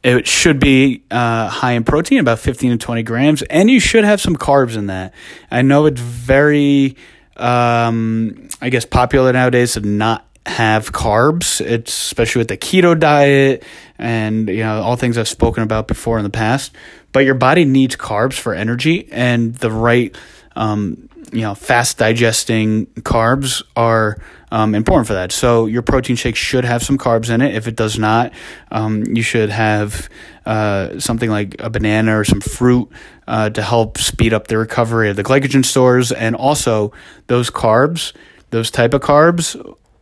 It 0.03 0.27
should 0.27 0.59
be 0.59 1.03
uh, 1.11 1.47
high 1.47 1.73
in 1.73 1.83
protein, 1.83 2.19
about 2.19 2.39
15 2.39 2.71
to 2.71 2.77
20 2.77 3.03
grams, 3.03 3.41
and 3.43 3.69
you 3.69 3.79
should 3.79 4.03
have 4.03 4.19
some 4.19 4.35
carbs 4.35 4.75
in 4.75 4.87
that. 4.87 5.13
I 5.51 5.61
know 5.61 5.85
it's 5.85 6.01
very, 6.01 6.95
um, 7.37 8.49
I 8.61 8.69
guess, 8.69 8.83
popular 8.83 9.31
nowadays 9.31 9.73
to 9.73 9.81
not 9.81 10.25
have 10.45 10.91
carbs. 10.91 11.61
It's 11.61 11.93
especially 11.93 12.39
with 12.39 12.47
the 12.47 12.57
keto 12.57 12.99
diet 12.99 13.63
and 13.97 14.47
you 14.49 14.63
know 14.63 14.81
all 14.81 14.95
things 14.95 15.17
I've 15.17 15.27
spoken 15.27 15.63
about 15.63 15.87
before 15.87 16.17
in 16.17 16.23
the 16.23 16.29
past. 16.29 16.71
But 17.11 17.25
your 17.25 17.35
body 17.35 17.65
needs 17.65 17.95
carbs 17.95 18.33
for 18.33 18.53
energy, 18.53 19.09
and 19.11 19.53
the 19.55 19.71
right 19.71 20.15
um, 20.55 21.09
you 21.31 21.41
know, 21.41 21.55
fast 21.55 21.97
digesting 21.97 22.87
carbs 22.87 23.63
are 23.75 24.17
um, 24.51 24.75
important 24.75 25.07
for 25.07 25.13
that. 25.13 25.31
So 25.31 25.65
your 25.65 25.81
protein 25.81 26.15
shake 26.17 26.35
should 26.35 26.65
have 26.65 26.83
some 26.83 26.97
carbs 26.97 27.29
in 27.29 27.41
it. 27.41 27.55
If 27.55 27.67
it 27.67 27.75
does 27.75 27.97
not, 27.97 28.33
um, 28.69 29.03
you 29.05 29.21
should 29.21 29.49
have 29.49 30.09
uh, 30.45 30.99
something 30.99 31.29
like 31.29 31.55
a 31.59 31.69
banana 31.69 32.19
or 32.19 32.25
some 32.25 32.41
fruit 32.41 32.89
uh, 33.27 33.49
to 33.51 33.61
help 33.61 33.97
speed 33.97 34.33
up 34.33 34.47
the 34.47 34.57
recovery 34.57 35.09
of 35.09 35.15
the 35.15 35.23
glycogen 35.23 35.63
stores. 35.63 36.11
And 36.11 36.35
also, 36.35 36.91
those 37.27 37.49
carbs, 37.49 38.11
those 38.49 38.69
type 38.69 38.93
of 38.93 39.01
carbs, 39.01 39.55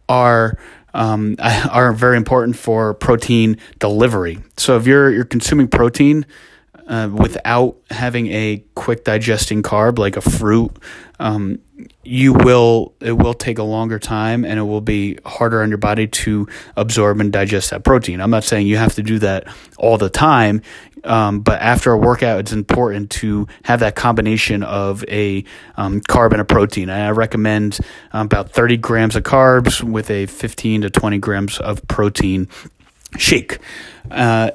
are 0.09 0.57
um, 0.93 1.35
are 1.71 1.93
very 1.93 2.17
important 2.17 2.57
for 2.57 2.93
protein 2.93 3.57
delivery. 3.79 4.39
So 4.57 4.75
if 4.75 4.85
you're 4.85 5.11
you're 5.11 5.23
consuming 5.23 5.67
protein 5.69 6.25
uh, 6.89 7.07
without 7.13 7.77
having 7.91 8.27
a 8.27 8.63
quick 8.73 9.03
digesting 9.03 9.61
carb 9.61 9.99
like 9.99 10.17
a 10.17 10.21
fruit, 10.21 10.75
um, 11.19 11.59
you 12.03 12.33
will 12.33 12.95
it 12.99 13.11
will 13.11 13.35
take 13.35 13.59
a 13.59 13.63
longer 13.63 13.99
time 13.99 14.43
and 14.43 14.59
it 14.59 14.63
will 14.63 14.81
be 14.81 15.17
harder 15.23 15.61
on 15.61 15.69
your 15.69 15.77
body 15.77 16.07
to 16.07 16.47
absorb 16.75 17.21
and 17.21 17.31
digest 17.31 17.69
that 17.69 17.83
protein. 17.83 18.19
I'm 18.19 18.31
not 18.31 18.43
saying 18.43 18.65
you 18.65 18.77
have 18.77 18.95
to 18.95 19.03
do 19.03 19.19
that 19.19 19.47
all 19.77 19.99
the 19.99 20.09
time, 20.09 20.63
um, 21.03 21.41
but 21.41 21.61
after 21.61 21.91
a 21.93 21.97
workout, 21.97 22.39
it's 22.39 22.51
important 22.51 23.11
to 23.11 23.47
have 23.63 23.81
that 23.81 23.95
combination 23.95 24.63
of 24.63 25.05
a 25.07 25.43
um, 25.77 26.01
carb 26.01 26.31
and 26.31 26.41
a 26.41 26.45
protein. 26.45 26.89
And 26.89 27.03
I 27.03 27.11
recommend 27.11 27.79
um, 28.13 28.25
about 28.25 28.49
30 28.49 28.77
grams 28.77 29.15
of 29.15 29.21
carbs 29.23 29.83
with 29.83 30.09
a 30.09 30.25
15 30.25 30.81
to 30.81 30.89
20 30.89 31.19
grams 31.19 31.59
of 31.59 31.87
protein 31.87 32.47
shake. 33.17 33.59
Uh, 34.09 34.51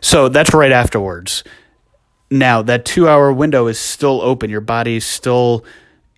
so 0.00 0.28
that's 0.28 0.54
right 0.54 0.72
afterwards. 0.72 1.42
Now, 2.32 2.62
that 2.62 2.86
two 2.86 3.08
hour 3.08 3.30
window 3.30 3.66
is 3.66 3.78
still 3.78 4.22
open. 4.22 4.48
Your 4.48 4.62
body 4.62 4.96
is 4.96 5.04
still 5.04 5.66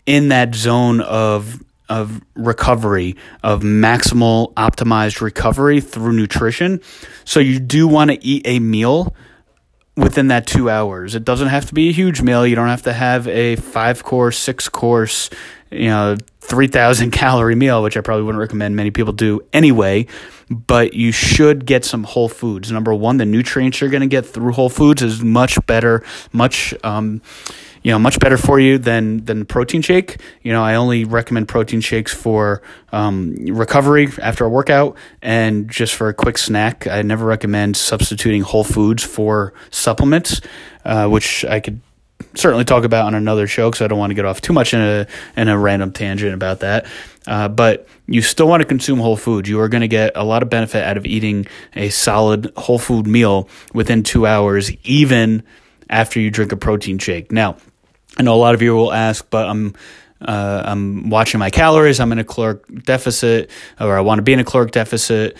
in 0.07 0.29
that 0.29 0.55
zone 0.55 1.01
of 1.01 1.61
of 1.89 2.23
recovery, 2.37 3.17
of 3.43 3.63
maximal 3.63 4.55
optimized 4.55 5.21
recovery 5.21 5.81
through 5.81 6.13
nutrition. 6.13 6.81
So 7.25 7.41
you 7.41 7.59
do 7.59 7.89
want 7.89 8.13
to 8.13 8.25
eat 8.25 8.43
a 8.47 8.61
meal 8.61 9.15
within 9.97 10.29
that 10.29 10.47
two 10.47 10.71
hours. 10.71 11.17
It 11.17 11.25
doesn't 11.25 11.49
have 11.49 11.67
to 11.67 11.75
be 11.75 11.89
a 11.89 11.93
huge 11.93 12.23
meal. 12.23 12.47
You 12.47 12.55
don't 12.55 12.69
have 12.69 12.83
to 12.83 12.93
have 12.93 13.27
a 13.27 13.57
five 13.57 14.05
course, 14.05 14.39
six 14.39 14.69
course, 14.69 15.31
you 15.75 15.89
know, 15.89 16.17
3,000 16.41 17.11
calorie 17.13 17.55
meal, 17.55 17.83
which 17.83 17.97
I 17.97 18.01
probably 18.01 18.25
wouldn't 18.25 18.41
recommend 18.41 18.77
many 18.77 18.91
people 18.91 19.13
do 19.13 19.41
anyway. 19.53 20.07
But 20.51 20.93
you 20.93 21.11
should 21.11 21.65
get 21.65 21.85
some 21.85 22.05
whole 22.05 22.29
foods. 22.29 22.71
Number 22.71 22.95
one, 22.95 23.17
the 23.17 23.25
nutrients 23.25 23.81
you're 23.81 23.91
going 23.91 24.03
to 24.03 24.07
get 24.07 24.27
through 24.27 24.53
whole 24.53 24.69
foods 24.69 25.03
is 25.03 25.23
much 25.23 25.59
better, 25.67 26.05
much, 26.33 26.75
um, 26.85 27.23
you 27.83 27.91
know, 27.91 27.99
much 27.99 28.21
better 28.21 28.37
for 28.37 28.61
you 28.61 28.77
than 28.77 29.25
than 29.25 29.47
protein 29.47 29.81
shake. 29.81 30.21
You 30.43 30.53
know, 30.53 30.63
I 30.63 30.75
only 30.75 31.05
recommend 31.07 31.49
protein 31.49 31.81
shakes 31.81 32.13
for 32.13 32.61
um, 32.93 33.35
recovery 33.37 34.09
after 34.21 34.45
a 34.45 34.49
workout 34.51 34.99
and 35.23 35.71
just 35.71 35.95
for 35.95 36.11
a 36.11 36.15
quick 36.15 36.37
snack. 36.37 36.87
I 36.87 37.01
never 37.01 37.25
recommend 37.25 37.79
substituting 37.79 38.43
whole 38.43 38.65
foods 38.65 39.03
for 39.03 39.55
supplements, 39.71 40.43
uh, 40.85 41.09
which 41.09 41.45
I 41.47 41.61
could 41.61 41.81
certainly 42.37 42.65
talk 42.65 42.85
about 42.85 43.07
on 43.07 43.15
another 43.15 43.47
show 43.47 43.71
because 43.71 43.83
I 43.83 43.87
don't 43.89 43.99
want 43.99 44.11
to 44.11 44.15
get 44.15 44.25
off 44.25 44.41
too 44.41 44.53
much 44.53 44.75
in 44.75 44.81
a 44.81 45.07
in 45.37 45.49
a 45.49 45.59
random 45.59 45.93
tangent 45.93 46.35
about 46.35 46.61
that. 46.61 46.87
Uh, 47.27 47.49
but 47.49 47.89
you 48.07 48.21
still 48.23 48.47
want 48.47 48.61
to 48.61 48.67
consume 48.67 48.99
whole 48.99 49.17
food. 49.17 49.49
You 49.49 49.61
are 49.61 49.69
going 49.69 49.81
to 49.81 49.89
get 49.89 50.13
a 50.15 50.25
lot 50.25 50.43
of 50.43 50.51
benefit 50.51 50.85
out 50.85 50.97
of 50.97 51.07
eating 51.07 51.47
a 51.75 51.89
solid 51.89 52.53
whole 52.57 52.79
food 52.79 53.07
meal 53.07 53.49
within 53.73 54.03
two 54.03 54.27
hours, 54.27 54.71
even 54.85 55.43
after 55.89 56.21
you 56.21 56.31
drink 56.31 56.53
a 56.53 56.57
protein 56.57 56.99
shake. 56.99 57.33
Now, 57.33 57.57
I 58.19 58.23
know 58.23 58.35
a 58.35 58.37
lot 58.37 58.55
of 58.55 58.63
you 58.63 58.75
will 58.75 58.93
ask, 58.93 59.29
but 59.31 59.49
I'm 59.49 59.75
uh, 60.21 60.63
I'm 60.65 61.11
watching 61.11 61.39
my 61.39 61.51
calories. 61.51 62.01
I'm 62.01 62.13
in 62.13 62.19
a 62.19 62.25
caloric 62.25 62.85
deficit, 62.85 63.51
or 63.81 63.97
I 63.97 64.01
want 64.01 64.19
to 64.19 64.23
be 64.23 64.33
in 64.33 64.41
a 64.41 64.45
caloric 64.45 64.73
deficit. 64.73 65.37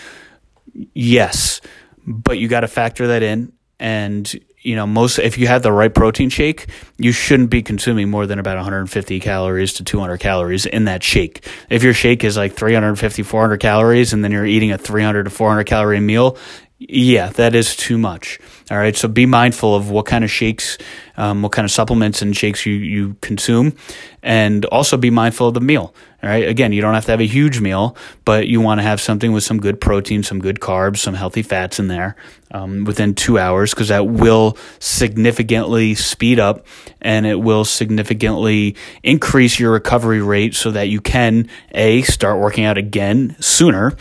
Yes, 0.93 1.61
but 2.07 2.39
you 2.39 2.49
got 2.49 2.61
to 2.61 2.69
factor 2.69 3.09
that 3.09 3.23
in. 3.23 3.53
And 3.79 4.33
you 4.65 4.75
know, 4.75 4.87
most 4.87 5.19
if 5.19 5.37
you 5.39 5.47
have 5.47 5.63
the 5.63 5.71
right 5.71 5.95
protein 5.95 6.31
shake, 6.31 6.67
you 6.97 7.13
shouldn't 7.13 7.51
be 7.51 7.63
consuming 7.63 8.11
more 8.11 8.27
than 8.27 8.39
about 8.39 8.57
150 8.57 9.21
calories 9.21 9.75
to 9.75 9.85
200 9.85 10.19
calories 10.19 10.65
in 10.65 10.87
that 10.87 11.03
shake. 11.03 11.47
If 11.69 11.83
your 11.83 11.93
shake 11.93 12.25
is 12.25 12.37
like 12.37 12.55
350, 12.55 13.23
400 13.23 13.59
calories, 13.59 14.15
and 14.15 14.25
then 14.25 14.33
you're 14.33 14.47
eating 14.47 14.73
a 14.73 14.79
300 14.79 15.25
to 15.25 15.31
400 15.31 15.65
calorie 15.65 16.01
meal, 16.01 16.39
yeah, 16.79 17.29
that 17.31 17.55
is 17.55 17.77
too 17.77 17.99
much. 17.99 18.41
All 18.71 18.79
right, 18.79 18.97
so 18.97 19.07
be 19.07 19.27
mindful 19.27 19.77
of 19.77 19.91
what 19.91 20.07
kind 20.07 20.25
of 20.25 20.31
shakes, 20.31 20.79
um, 21.17 21.43
what 21.43 21.53
kind 21.53 21.65
of 21.65 21.71
supplements 21.71 22.23
and 22.23 22.37
shakes 22.37 22.67
you, 22.67 22.75
you 22.75 23.17
consume, 23.21 23.75
and 24.23 24.65
also 24.67 24.97
be 24.97 25.11
mindful 25.11 25.49
of 25.49 25.55
the 25.55 25.61
meal. 25.61 25.95
All 26.23 26.31
right, 26.31 26.49
again, 26.49 26.73
you 26.73 26.81
don't 26.81 26.95
have 26.95 27.05
to 27.05 27.11
have 27.11 27.21
a 27.21 27.27
huge 27.27 27.61
meal, 27.61 27.97
but 28.25 28.49
you 28.49 28.61
want 28.61 28.79
to 28.79 28.83
have 28.83 29.01
something 29.01 29.33
with 29.33 29.45
some 29.45 29.61
good 29.61 29.81
protein, 29.81 30.23
some 30.23 30.39
good 30.39 30.59
carbs, 30.59 30.99
some 30.99 31.13
healthy 31.13 31.43
fats 31.43 31.79
in 31.79 31.89
there 31.89 32.17
um, 32.51 32.85
within 32.85 33.15
two 33.15 33.39
hours, 33.39 33.75
because 33.75 33.89
that 33.89 34.07
will 34.07 34.57
significantly 34.79 35.95
speed 35.95 36.41
up 36.41 36.67
and 37.03 37.27
it 37.27 37.41
will 37.41 37.65
significantly 37.65 38.75
increase 39.03 39.61
your 39.61 39.73
recovery 39.73 40.23
rate 40.23 40.55
so 40.55 40.71
that 40.71 40.89
you 40.89 41.01
can, 41.01 41.49
A, 41.73 42.03
start 42.03 42.41
working 42.41 42.65
out 42.65 42.79
again 42.79 43.37
sooner 43.41 43.95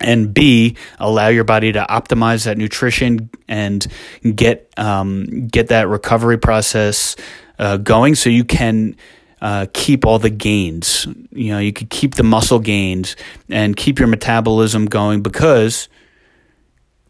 and 0.00 0.32
B, 0.32 0.76
allow 0.98 1.28
your 1.28 1.44
body 1.44 1.72
to 1.72 1.86
optimize 1.88 2.44
that 2.44 2.58
nutrition 2.58 3.30
and 3.48 3.86
get 4.34 4.72
um, 4.76 5.48
get 5.48 5.68
that 5.68 5.88
recovery 5.88 6.38
process 6.38 7.16
uh, 7.58 7.76
going, 7.76 8.14
so 8.14 8.30
you 8.30 8.44
can 8.44 8.96
uh, 9.40 9.66
keep 9.72 10.06
all 10.06 10.18
the 10.18 10.30
gains. 10.30 11.06
You 11.30 11.52
know, 11.52 11.58
you 11.58 11.72
could 11.72 11.90
keep 11.90 12.14
the 12.14 12.22
muscle 12.22 12.58
gains 12.58 13.16
and 13.48 13.76
keep 13.76 13.98
your 13.98 14.08
metabolism 14.08 14.86
going 14.86 15.22
because 15.22 15.88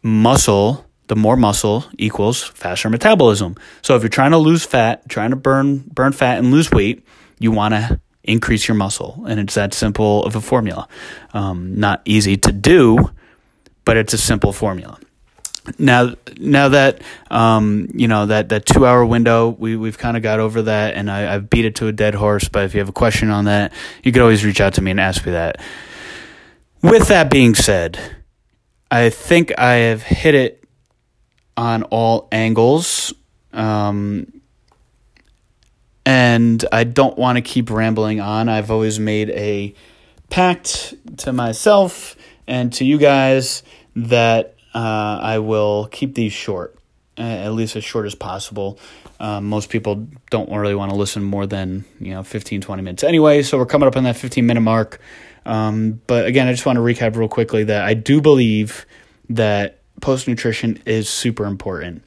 muscle, 0.01 0.85
the 1.07 1.15
more 1.15 1.37
muscle 1.37 1.85
equals 1.97 2.43
faster 2.43 2.89
metabolism. 2.89 3.55
So 3.81 3.95
if 3.95 4.01
you're 4.01 4.09
trying 4.09 4.31
to 4.31 4.37
lose 4.37 4.65
fat, 4.65 5.07
trying 5.07 5.29
to 5.29 5.35
burn 5.35 5.79
burn 5.79 6.11
fat 6.11 6.39
and 6.39 6.51
lose 6.51 6.71
weight, 6.71 7.05
you 7.39 7.51
want 7.51 7.73
to 7.75 8.01
increase 8.23 8.67
your 8.67 8.75
muscle. 8.75 9.23
And 9.27 9.39
it's 9.39 9.55
that 9.55 9.73
simple 9.73 10.23
of 10.23 10.35
a 10.35 10.41
formula. 10.41 10.87
Um, 11.33 11.79
not 11.79 12.01
easy 12.05 12.37
to 12.37 12.51
do, 12.51 13.11
but 13.85 13.97
it's 13.97 14.13
a 14.13 14.17
simple 14.17 14.53
formula. 14.53 14.99
Now, 15.79 16.15
now 16.37 16.69
that 16.69 17.01
um, 17.31 17.87
you 17.93 18.09
know 18.09 18.25
that, 18.25 18.49
that 18.49 18.65
two 18.65 18.85
hour 18.85 19.05
window, 19.05 19.49
we 19.57 19.77
we've 19.77 19.97
kind 19.97 20.17
of 20.17 20.23
got 20.23 20.41
over 20.41 20.63
that, 20.63 20.95
and 20.95 21.09
I, 21.09 21.33
I've 21.33 21.49
beat 21.49 21.63
it 21.63 21.75
to 21.75 21.87
a 21.87 21.93
dead 21.93 22.15
horse. 22.15 22.49
But 22.49 22.65
if 22.65 22.73
you 22.73 22.79
have 22.79 22.89
a 22.89 22.93
question 22.93 23.29
on 23.29 23.45
that, 23.45 23.71
you 24.03 24.11
could 24.11 24.21
always 24.21 24.43
reach 24.43 24.59
out 24.59 24.73
to 24.73 24.81
me 24.81 24.91
and 24.91 24.99
ask 24.99 25.25
me 25.25 25.31
that. 25.31 25.61
With 26.81 27.07
that 27.07 27.31
being 27.31 27.55
said, 27.55 27.97
I 28.91 29.09
think 29.09 29.57
I 29.57 29.73
have 29.75 30.03
hit 30.03 30.35
it 30.35 30.63
on 31.55 31.83
all 31.83 32.27
angles. 32.31 33.13
Um, 33.53 34.42
and 36.05 36.63
I 36.71 36.83
don't 36.83 37.17
want 37.17 37.37
to 37.37 37.41
keep 37.41 37.69
rambling 37.69 38.19
on. 38.19 38.49
I've 38.49 38.71
always 38.71 38.99
made 38.99 39.29
a 39.31 39.73
pact 40.29 40.95
to 41.17 41.33
myself 41.33 42.15
and 42.47 42.73
to 42.73 42.85
you 42.85 42.97
guys 42.97 43.63
that 43.95 44.55
uh, 44.73 45.19
I 45.21 45.39
will 45.39 45.87
keep 45.91 46.15
these 46.15 46.33
short. 46.33 46.75
at 47.17 47.49
least 47.49 47.75
as 47.75 47.83
short 47.83 48.05
as 48.05 48.15
possible. 48.15 48.79
Um, 49.19 49.45
most 49.45 49.69
people 49.69 50.07
don't 50.31 50.51
really 50.51 50.75
want 50.75 50.91
to 50.91 50.97
listen 50.97 51.23
more 51.23 51.45
than 51.45 51.85
you 51.99 52.11
know 52.11 52.23
15, 52.23 52.61
20 52.61 52.81
minutes 52.81 53.03
anyway. 53.03 53.43
So 53.43 53.57
we're 53.57 53.65
coming 53.65 53.87
up 53.87 53.95
on 53.95 54.03
that 54.03 54.17
15 54.17 54.45
minute 54.45 54.61
mark. 54.61 54.99
Um, 55.45 56.01
but 56.07 56.25
again, 56.25 56.47
I 56.47 56.51
just 56.51 56.65
want 56.65 56.77
to 56.77 56.81
recap 56.81 57.15
real 57.15 57.27
quickly 57.27 57.63
that 57.65 57.83
I 57.83 57.93
do 57.93 58.21
believe 58.21 58.85
that 59.29 59.79
post 60.01 60.27
nutrition 60.27 60.81
is 60.85 61.07
super 61.07 61.45
important. 61.45 62.03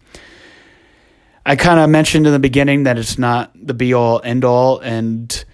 I 1.49 1.55
kind 1.55 1.79
of 1.79 1.89
mentioned 1.89 2.27
in 2.27 2.33
the 2.33 2.41
beginning 2.41 2.83
that 2.83 2.99
it's 2.99 3.19
not 3.19 3.53
the 3.55 3.73
be 3.73 3.95
all 3.95 4.21
end 4.25 4.45
all, 4.45 4.81
and 4.81 5.45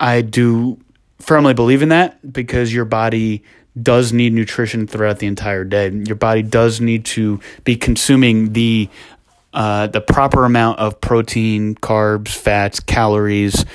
I 0.00 0.22
do 0.22 0.80
firmly 1.18 1.52
believe 1.52 1.82
in 1.82 1.90
that 1.90 2.32
because 2.32 2.72
your 2.72 2.86
body 2.86 3.44
does 3.80 4.14
need 4.14 4.32
nutrition 4.32 4.86
throughout 4.86 5.18
the 5.18 5.26
entire 5.26 5.64
day. 5.64 5.90
Your 5.90 6.16
body 6.16 6.40
does 6.40 6.80
need 6.80 7.04
to 7.04 7.38
be 7.64 7.76
consuming 7.76 8.54
the 8.54 8.88
uh, 9.52 9.88
the 9.88 10.00
proper 10.00 10.46
amount 10.46 10.78
of 10.78 10.98
protein, 11.02 11.74
carbs, 11.74 12.28
fats, 12.28 12.80
calories, 12.80 13.66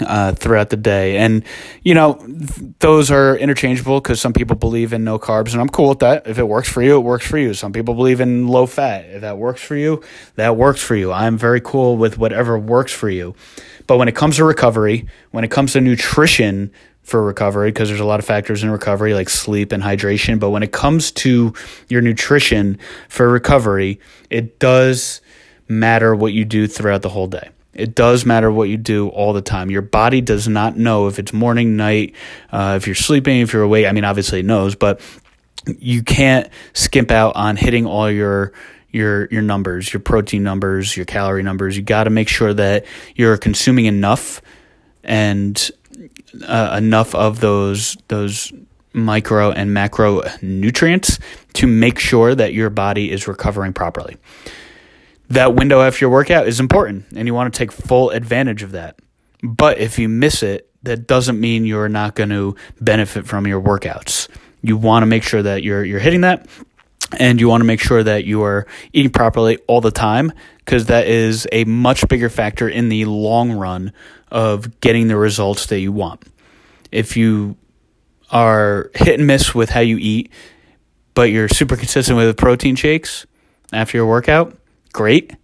uh, 0.00 0.32
throughout 0.32 0.70
the 0.70 0.76
day. 0.76 1.16
And, 1.16 1.44
you 1.82 1.94
know, 1.94 2.14
th- 2.14 2.74
those 2.80 3.10
are 3.10 3.36
interchangeable 3.36 4.00
because 4.00 4.20
some 4.20 4.32
people 4.32 4.56
believe 4.56 4.92
in 4.92 5.04
no 5.04 5.18
carbs, 5.18 5.52
and 5.52 5.60
I'm 5.60 5.68
cool 5.68 5.88
with 5.88 6.00
that. 6.00 6.26
If 6.26 6.38
it 6.38 6.46
works 6.46 6.68
for 6.68 6.82
you, 6.82 6.96
it 6.96 7.00
works 7.00 7.26
for 7.26 7.38
you. 7.38 7.54
Some 7.54 7.72
people 7.72 7.94
believe 7.94 8.20
in 8.20 8.48
low 8.48 8.66
fat. 8.66 9.06
If 9.06 9.22
that 9.22 9.38
works 9.38 9.62
for 9.62 9.76
you, 9.76 10.02
that 10.36 10.56
works 10.56 10.82
for 10.82 10.94
you. 10.94 11.12
I'm 11.12 11.38
very 11.38 11.60
cool 11.60 11.96
with 11.96 12.18
whatever 12.18 12.58
works 12.58 12.92
for 12.92 13.08
you. 13.08 13.34
But 13.86 13.96
when 13.96 14.08
it 14.08 14.14
comes 14.14 14.36
to 14.36 14.44
recovery, 14.44 15.06
when 15.30 15.44
it 15.44 15.50
comes 15.50 15.72
to 15.72 15.80
nutrition 15.80 16.70
for 17.02 17.22
recovery, 17.24 17.70
because 17.70 17.88
there's 17.88 18.00
a 18.00 18.04
lot 18.04 18.20
of 18.20 18.26
factors 18.26 18.62
in 18.62 18.70
recovery 18.70 19.14
like 19.14 19.30
sleep 19.30 19.72
and 19.72 19.82
hydration, 19.82 20.38
but 20.38 20.50
when 20.50 20.62
it 20.62 20.72
comes 20.72 21.10
to 21.10 21.54
your 21.88 22.02
nutrition 22.02 22.78
for 23.08 23.28
recovery, 23.30 23.98
it 24.28 24.58
does 24.58 25.22
matter 25.68 26.14
what 26.14 26.34
you 26.34 26.44
do 26.44 26.66
throughout 26.66 27.00
the 27.00 27.08
whole 27.08 27.26
day. 27.26 27.48
It 27.78 27.94
does 27.94 28.26
matter 28.26 28.50
what 28.50 28.68
you 28.68 28.76
do 28.76 29.08
all 29.08 29.32
the 29.32 29.40
time. 29.40 29.70
Your 29.70 29.82
body 29.82 30.20
does 30.20 30.48
not 30.48 30.76
know 30.76 31.06
if 31.06 31.20
it's 31.20 31.32
morning, 31.32 31.76
night, 31.76 32.14
uh, 32.50 32.74
if 32.76 32.86
you're 32.88 32.96
sleeping, 32.96 33.40
if 33.40 33.52
you're 33.52 33.62
awake. 33.62 33.86
I 33.86 33.92
mean, 33.92 34.04
obviously 34.04 34.40
it 34.40 34.44
knows, 34.44 34.74
but 34.74 35.00
you 35.78 36.02
can't 36.02 36.48
skimp 36.72 37.12
out 37.12 37.36
on 37.36 37.56
hitting 37.56 37.86
all 37.86 38.10
your 38.10 38.52
your 38.90 39.26
your 39.26 39.42
numbers, 39.42 39.92
your 39.92 40.00
protein 40.00 40.42
numbers, 40.42 40.96
your 40.96 41.06
calorie 41.06 41.44
numbers. 41.44 41.76
You 41.76 41.84
got 41.84 42.04
to 42.04 42.10
make 42.10 42.28
sure 42.28 42.52
that 42.52 42.84
you're 43.14 43.36
consuming 43.36 43.84
enough 43.84 44.42
and 45.04 45.70
uh, 46.46 46.74
enough 46.76 47.14
of 47.14 47.38
those 47.38 47.96
those 48.08 48.52
micro 48.92 49.52
and 49.52 49.72
macro 49.72 50.22
nutrients 50.42 51.20
to 51.52 51.68
make 51.68 52.00
sure 52.00 52.34
that 52.34 52.54
your 52.54 52.70
body 52.70 53.12
is 53.12 53.28
recovering 53.28 53.72
properly 53.72 54.16
that 55.28 55.54
window 55.54 55.82
after 55.82 56.04
your 56.04 56.10
workout 56.10 56.48
is 56.48 56.60
important 56.60 57.06
and 57.14 57.26
you 57.26 57.34
want 57.34 57.52
to 57.52 57.58
take 57.58 57.72
full 57.72 58.10
advantage 58.10 58.62
of 58.62 58.72
that. 58.72 58.98
But 59.42 59.78
if 59.78 59.98
you 59.98 60.08
miss 60.08 60.42
it, 60.42 60.70
that 60.82 61.06
doesn't 61.06 61.38
mean 61.38 61.64
you're 61.64 61.88
not 61.88 62.14
going 62.14 62.30
to 62.30 62.56
benefit 62.80 63.26
from 63.26 63.46
your 63.46 63.60
workouts. 63.60 64.28
You 64.62 64.76
want 64.76 65.02
to 65.02 65.06
make 65.06 65.22
sure 65.22 65.42
that 65.42 65.62
you're 65.62 65.84
you're 65.84 66.00
hitting 66.00 66.22
that 66.22 66.46
and 67.18 67.40
you 67.40 67.48
want 67.48 67.60
to 67.60 67.64
make 67.64 67.80
sure 67.80 68.02
that 68.02 68.24
you 68.24 68.42
are 68.42 68.66
eating 68.92 69.10
properly 69.10 69.58
all 69.66 69.80
the 69.80 69.90
time 69.90 70.32
because 70.58 70.86
that 70.86 71.06
is 71.06 71.46
a 71.52 71.64
much 71.64 72.06
bigger 72.08 72.28
factor 72.28 72.68
in 72.68 72.88
the 72.88 73.04
long 73.04 73.52
run 73.52 73.92
of 74.30 74.80
getting 74.80 75.08
the 75.08 75.16
results 75.16 75.66
that 75.66 75.80
you 75.80 75.92
want. 75.92 76.22
If 76.92 77.16
you 77.16 77.56
are 78.30 78.90
hit 78.94 79.18
and 79.18 79.26
miss 79.26 79.54
with 79.54 79.70
how 79.70 79.80
you 79.80 79.96
eat, 79.98 80.30
but 81.14 81.30
you're 81.30 81.48
super 81.48 81.76
consistent 81.76 82.16
with 82.16 82.36
protein 82.36 82.76
shakes 82.76 83.26
after 83.72 83.96
your 83.96 84.06
workout, 84.06 84.57
great. 84.92 85.34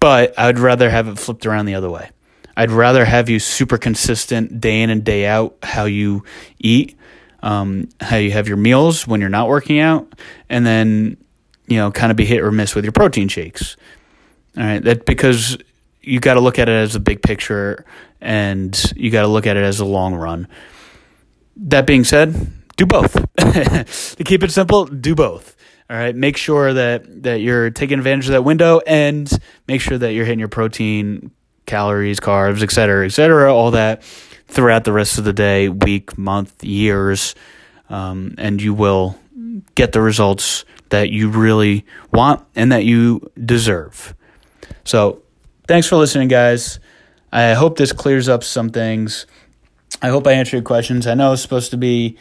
But 0.00 0.38
I'd 0.38 0.58
rather 0.58 0.90
have 0.90 1.08
it 1.08 1.18
flipped 1.18 1.44
around 1.46 1.66
the 1.66 1.74
other 1.74 1.90
way. 1.90 2.10
I'd 2.56 2.70
rather 2.70 3.04
have 3.04 3.28
you 3.28 3.38
super 3.38 3.78
consistent 3.78 4.60
day 4.60 4.82
in 4.82 4.90
and 4.90 5.04
day 5.04 5.26
out 5.26 5.56
how 5.62 5.84
you 5.84 6.24
eat, 6.58 6.96
um, 7.40 7.88
how 8.00 8.16
you 8.16 8.32
have 8.32 8.48
your 8.48 8.56
meals 8.56 9.06
when 9.06 9.20
you're 9.20 9.30
not 9.30 9.48
working 9.48 9.78
out, 9.78 10.12
and 10.48 10.66
then 10.66 11.16
you 11.68 11.76
know 11.76 11.92
kind 11.92 12.10
of 12.10 12.16
be 12.16 12.24
hit 12.24 12.42
or 12.42 12.50
miss 12.50 12.74
with 12.74 12.84
your 12.84 12.92
protein 12.92 13.28
shakes. 13.28 13.76
All 14.56 14.64
right, 14.64 14.82
that 14.82 15.06
because 15.06 15.56
you 16.02 16.20
got 16.20 16.34
to 16.34 16.40
look 16.40 16.58
at 16.58 16.68
it 16.68 16.72
as 16.72 16.96
a 16.96 17.00
big 17.00 17.22
picture 17.22 17.84
and 18.20 18.92
you 18.96 19.10
got 19.10 19.22
to 19.22 19.28
look 19.28 19.46
at 19.46 19.56
it 19.56 19.62
as 19.62 19.78
a 19.78 19.84
long 19.84 20.14
run. 20.14 20.48
That 21.56 21.86
being 21.86 22.04
said, 22.04 22.52
do 22.76 22.86
both. 22.86 23.12
to 23.36 24.24
keep 24.24 24.42
it 24.42 24.50
simple, 24.50 24.86
do 24.86 25.14
both. 25.14 25.54
All 25.90 25.96
right, 25.96 26.14
make 26.14 26.36
sure 26.36 26.74
that 26.74 27.22
that 27.22 27.40
you're 27.40 27.70
taking 27.70 27.98
advantage 27.98 28.26
of 28.26 28.32
that 28.32 28.42
window, 28.42 28.80
and 28.86 29.30
make 29.66 29.80
sure 29.80 29.96
that 29.96 30.12
you're 30.12 30.26
hitting 30.26 30.38
your 30.38 30.48
protein, 30.48 31.30
calories, 31.64 32.20
carbs, 32.20 32.62
et 32.62 32.70
cetera, 32.70 33.06
et 33.06 33.10
cetera, 33.10 33.54
all 33.54 33.70
that 33.70 34.02
throughout 34.48 34.84
the 34.84 34.92
rest 34.92 35.18
of 35.18 35.24
the 35.24 35.32
day, 35.32 35.68
week, 35.68 36.18
month, 36.18 36.62
years, 36.62 37.34
um, 37.88 38.34
and 38.36 38.60
you 38.60 38.74
will 38.74 39.18
get 39.74 39.92
the 39.92 40.00
results 40.00 40.64
that 40.90 41.10
you 41.10 41.28
really 41.30 41.84
want 42.12 42.44
and 42.54 42.72
that 42.72 42.84
you 42.84 43.30
deserve. 43.42 44.14
So, 44.84 45.22
thanks 45.66 45.86
for 45.86 45.96
listening, 45.96 46.28
guys. 46.28 46.80
I 47.32 47.54
hope 47.54 47.76
this 47.76 47.92
clears 47.92 48.28
up 48.28 48.44
some 48.44 48.70
things. 48.70 49.26
I 50.00 50.08
hope 50.08 50.26
I 50.26 50.32
answered 50.32 50.56
your 50.56 50.62
questions. 50.62 51.06
I 51.06 51.14
know 51.14 51.32
it's 51.32 51.42
supposed 51.42 51.70
to 51.72 51.76
be 51.76 52.16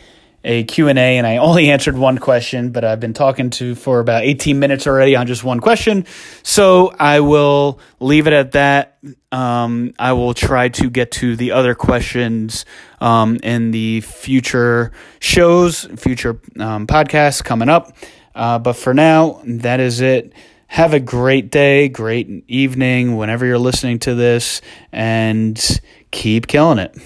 a 0.48 0.64
Q&A 0.64 0.96
and 0.96 1.28
I 1.28 1.38
only 1.38 1.70
answered 1.72 1.98
one 1.98 2.18
question, 2.18 2.72
but 2.72 2.84
I've 2.84 3.02
been 3.02 3.14
talking 3.14 3.50
to 3.52 3.76
for 3.76 4.00
about 4.00 4.24
18 4.24 4.58
minutes 4.58 4.88
already 4.88 5.16
on 5.16 5.28
just 5.28 5.44
one 5.44 5.60
question. 5.60 6.06
So 6.42 6.94
I 6.98 7.20
will 7.20 7.80
leave 8.00 8.28
it 8.28 8.34
at 8.34 8.54
that. 8.54 8.98
Um, 9.32 9.94
I 10.00 10.14
will 10.14 10.34
try 10.34 10.70
to 10.70 10.90
get 10.90 11.12
to 11.12 11.36
the 11.36 11.52
other 11.52 11.76
questions 11.76 12.66
um, 13.02 13.38
in 13.44 13.72
the 13.72 14.02
future 14.02 14.94
shows, 15.20 15.84
future 15.98 16.40
um, 16.58 16.88
podcasts 16.88 17.44
coming 17.44 17.68
up. 17.68 17.96
Uh, 18.34 18.58
but 18.58 18.74
for 18.74 18.94
now, 18.94 19.42
that 19.44 19.82
is 19.82 20.00
it. 20.00 20.32
Have 20.68 20.94
a 20.94 21.00
great 21.00 21.52
day, 21.52 21.90
great 21.90 22.46
evening, 22.48 23.18
whenever 23.18 23.46
you're 23.46 23.58
listening 23.58 24.00
to 24.00 24.16
this, 24.16 24.62
and 24.92 25.82
keep 26.12 26.48
killing 26.48 26.78
it. 26.78 26.98